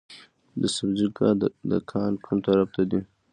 [0.61, 1.07] د سبزۍ
[1.71, 3.01] دکان کوم طرف ته دی؟